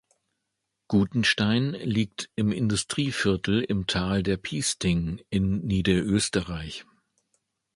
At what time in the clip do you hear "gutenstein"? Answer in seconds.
0.87-1.73